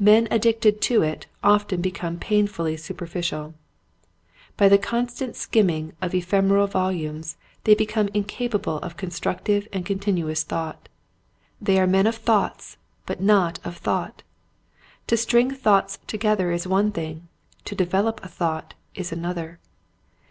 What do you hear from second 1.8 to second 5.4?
become painfully superficial. By the con stant